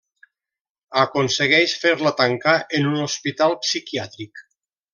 Aconsegueix 1.01 1.75
fer-la 1.83 2.13
tancar 2.23 2.55
en 2.79 2.89
un 2.93 2.99
hospital 3.05 3.55
psiquiàtric. 3.67 4.43